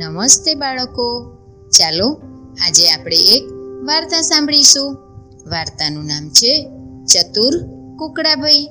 [0.00, 1.36] નમસ્તે બાળકો.
[1.70, 2.08] ચાલો,
[2.66, 3.44] આજે આપણે એક
[3.84, 4.94] વાર્તા સાંભળીશું.
[5.46, 6.52] વાર્તાનું નામ છે
[7.04, 7.54] ચતુર
[7.98, 8.68] કુકડાભાઈ.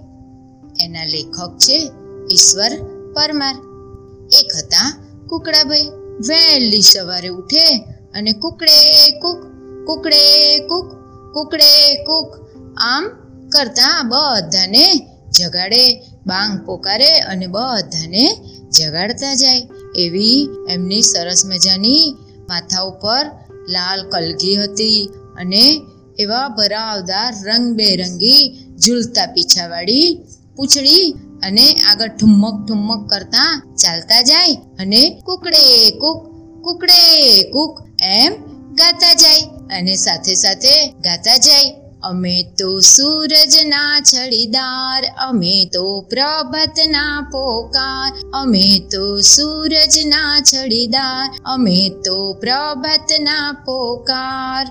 [0.79, 1.91] એના લેખક છે
[2.31, 2.71] ઈશ્વર
[3.13, 3.55] પરમાર.
[4.31, 5.87] એક હતા કુકડાભાઈ,
[6.29, 7.77] વહેલી સવારે ઉઠે
[8.13, 9.39] અને કુકડે કુક
[9.87, 10.23] કુકડે
[10.59, 10.87] કુક
[11.33, 12.29] કુકડે કુક,
[12.77, 13.03] આમ
[13.49, 14.85] કરતા બધાને
[15.31, 15.83] જગાડે,
[16.25, 18.25] બાંગ પોકારે અને બધાને
[18.69, 19.67] જગાડતા જાય.
[19.95, 22.15] એવી એમની સરસ મજાની
[22.49, 23.25] માથા ઉપર
[23.69, 25.81] લાલ કલગી હતી અને
[26.19, 30.17] એવા ભરાવદાર રંગબેરંગી ઝૂલતા પીછાવાળી
[30.55, 36.29] પૂંછડી અને આગળ ઠુમક ઠુમક કરતા ચાલતા જાય અને કુકડે કુક
[36.63, 38.33] કુકડે કુક એમ
[38.73, 39.41] ગાતા જાય
[39.79, 41.78] અને સાથે સાથે ગાતા જાય.
[42.03, 53.51] અમે તો સૂરજના છડીદાર અમે તો પ્રભાતના પોકાર, અમે તો સૂરજના છડીદાર અમે તો પ્રભાતના
[53.65, 54.65] પોકાર.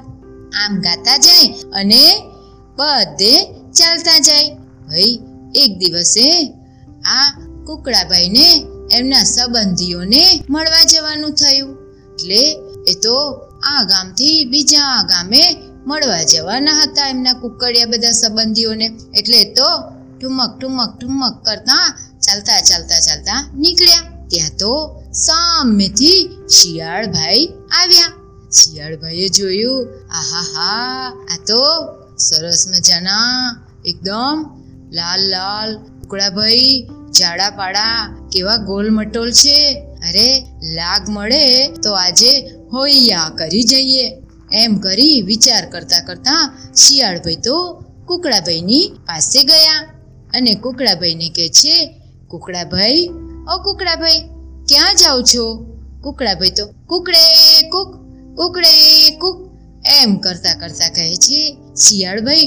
[0.61, 2.05] આમ ગાતા જાય અને
[2.77, 3.35] બધે
[3.73, 4.49] ચાલતા જાય.
[4.89, 5.19] ભાઈ,
[5.55, 6.55] એક દિવસે
[7.05, 7.29] આ
[7.67, 8.49] કુકડાભાઈને
[8.93, 11.77] એમના સંબંધીઓને મળવા જવાનું થયું.
[12.13, 12.43] એટલે
[12.89, 13.17] એ તો
[13.63, 18.91] આ ગામથી બીજા ગામે મળવા જવાના હતા એમના કુકડિયા બધા સંબંધીઓને.
[19.15, 19.65] એટલે તો
[20.21, 24.01] ઠુમક ઠુમક ઠુમક કરતા ચાલતા ચાલતા ચાલતા નીકળ્યા.
[24.29, 27.47] ત્યાં તો સામેથી શિયાળભાઈ
[27.83, 28.13] આવ્યા.
[28.51, 31.63] શિયાળભાઈએ જોયું, આહા હા, આ તો
[32.17, 34.61] સરસ મજાના, એકદમ
[34.93, 36.89] લાલ લાલ કુકડાભાઈ
[37.21, 39.81] જાડા પાડા કેવા ગોલ મટોલ છે.
[40.09, 44.28] અરે, લાગ મળે તો આજે હોઈયા કરી જઈએ.
[44.53, 49.81] એમ કરી વિચાર કરતા કરતા શિયાળભાઈ તો કુકડાભાઈની પાસે ગયા
[50.35, 51.87] અને કુકડાભાઈને કહે છે,
[52.29, 53.09] કુકડાભાઈ,
[53.55, 54.19] ઓ કુકડાભાઈ,
[54.69, 55.65] ક્યાં જાઓ છો?
[56.03, 57.19] કુકડાભાઈ તો, કુકડે
[57.69, 57.97] કુક
[58.37, 59.51] કુકડે કુક.
[60.03, 62.45] એમ કરતા કરતા કહે છે, શિયાળભાઈ,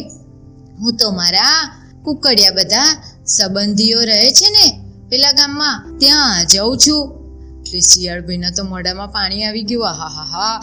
[0.80, 7.22] હું તો મારા કુકડિયા બધા સંબંધીઓ રહે છે ને, પેલા ગામમાં ત્યાં જાઉં છું.
[7.60, 10.62] એટલે શિયાળભાઈના તો મોઢામાં પાણી આવી ગયું આહા હા હા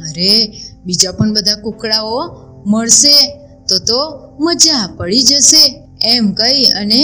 [0.00, 3.36] અરે, બીજા પણ બધા કુકડાઓ મળશે,
[3.68, 5.82] તો તો મજા પડી જશે.
[6.04, 7.02] એમ કહી અને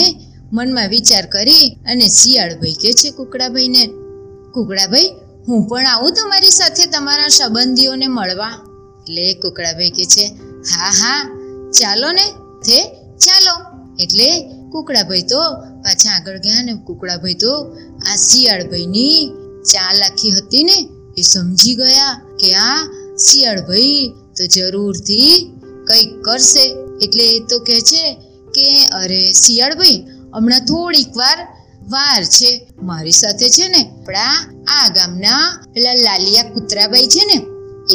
[0.53, 3.87] મનમાં વિચાર કરી અને શિયાળભાઈ કે છે, કુકડાભાઈને,
[4.55, 5.11] કુકડાભાઈ,
[5.49, 8.53] હું પણ આવું તમારી સાથે તમારા સંબંધીઓને મળવા?
[9.01, 10.27] એટલે કુકડાભાઈ કે છે,
[10.61, 11.39] હા હા,
[11.71, 12.25] ચાલો ને,
[12.61, 12.85] થે,
[13.17, 13.83] ચાલો.
[14.01, 17.77] એટલે કુકડાભાઈ તો પાછા આગળ ગયા ને કુકડાભાઈ તો
[18.13, 19.31] આ શિયાળભાઈની
[19.65, 22.77] ચાલાકી હતી ને એ સમજી ગયા કે આ
[23.19, 25.53] શિયાળભાઈ તો જરૂરથી
[25.87, 26.65] કંઈક કરશે.
[27.03, 28.17] એટલે એ તો કહે છે
[28.55, 31.39] કે, અરે શિયાળભાઈ હમણાં થોડીક વાર
[31.83, 34.35] વાર છે મારી સાથે છે ને આપણા
[34.69, 37.37] આ ગામના પેલા લાલિયા કૂતરાભાઈ છે ને,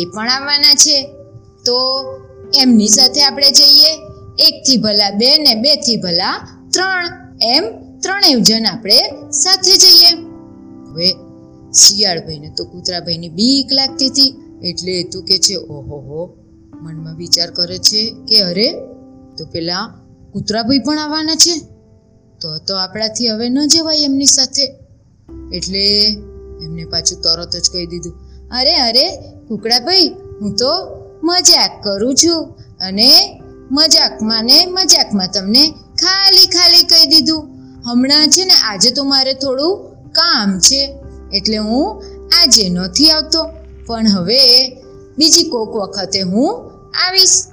[0.02, 0.98] એ પણ આવવાના છે.
[1.66, 1.78] તો
[2.60, 3.92] એમની સાથે આપણે જઈએ.
[4.40, 7.06] એકથી ભલા બે ને બેથી ભલા ત્રણ,
[7.42, 7.64] એમ
[8.00, 9.00] ત્રણેય જણ આપણે
[9.32, 10.12] સાથે જઈએ.
[10.92, 11.27] હવે
[11.74, 14.36] શિયાળભાઈને તો કૂતરાભાઈની બીક લાગતી હતી.
[14.64, 16.38] એટલે એ તો કે છે, ઓહોહો,
[16.82, 18.74] મનમાં વિચાર કરે છે કે અરે,
[19.38, 19.94] તો પેલા
[20.34, 21.60] કૂતરાભાઈ પણ આવવાના છે.
[22.42, 24.66] તો તો આપણાથી હવે ન જવાય એમની સાથે.
[25.54, 26.08] એટલે
[26.64, 28.14] એમને પાછું તરત જ કહી દીધું,
[28.52, 29.06] અરે અરે,
[29.48, 30.08] કુકડાભાઈ,
[30.42, 30.72] હું તો
[31.24, 32.46] મજાક કરું છું
[32.80, 33.42] અને
[33.72, 37.44] મજાકમાં ને મજાકમાં તમને ખાલી ખાલી કહી દીધું.
[37.86, 39.78] હમણાં છે ને, આજે તો મારે થોડું
[40.12, 41.07] કામ છે.
[41.34, 42.04] એટલે હું
[42.42, 43.50] આજે નથી આવતો.
[43.88, 44.70] પણ હવે
[45.18, 46.72] બીજી કોક વખતે હું
[47.08, 47.44] આવીશ.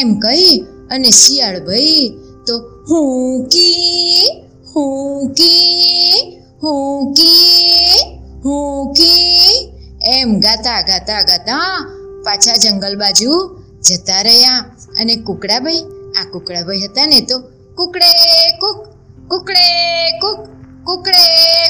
[0.00, 4.44] એમ કહી અને શિયાળભાઈ તો હું કી
[4.76, 9.72] હું કી હું કી હું કી
[10.12, 11.90] એમ ગાતા ગાતા ગાતા
[12.24, 14.58] પાછા જંગલ બાજુ જતા રહ્યા.
[15.00, 15.80] અને કુકડાભાઈ
[16.20, 17.38] આ કુકડાભાઈ હતા ને તો
[17.76, 18.10] કુકડે
[18.60, 18.86] કુક
[19.28, 19.64] કુકડે
[20.18, 20.38] કુક
[20.84, 21.24] કુકડે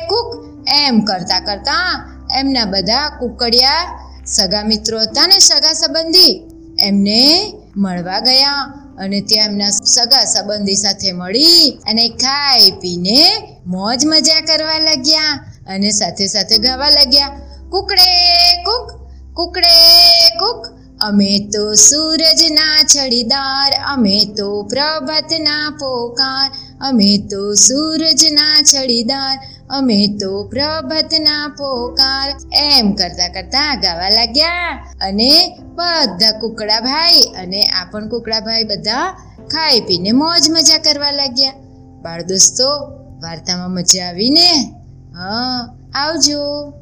[0.08, 0.53] કુક.
[0.66, 1.88] એમ કરતા કરતા
[2.40, 3.84] એમના બધા કુકડિયા
[4.26, 6.34] સગા મિત્રો હતા ને સગા સંબંધી
[6.78, 7.20] એમને
[7.76, 8.62] મળવા ગયા
[8.98, 13.18] અને ત્યાં એમના સગા સંબંધી સાથે મળી અને ખાઈ પીને
[13.66, 15.34] મોજ મજા કરવા લાગ્યા
[15.66, 17.36] અને સાથે સાથે ગાવા લાગ્યા,
[17.70, 18.08] કુકડે
[18.64, 19.76] કુક કુકડે
[20.38, 20.60] કુક,
[21.00, 26.50] અમે તો સૂરજના છડીદાર, અમે તો પ્રભાતના પોકાર,
[26.80, 29.34] અમે તો સૂરજના છડીદાર
[29.78, 32.36] અમે તો પ્રભાતના પોકાર.
[32.52, 34.84] એમ કરતા કરતા ગાવા લાગ્યા.
[35.00, 39.12] અને બધા કુકડાભાઈ અને આ પણ કુકડાભાઈ બધા
[39.46, 41.52] ખાઈ પીને મોજ મજા કરવા લાગ્યા.
[42.02, 42.68] બાળ દોસ્તો,
[43.22, 44.50] વાર્તામાં મજા આવીને?
[45.14, 46.72] હા, આવજો.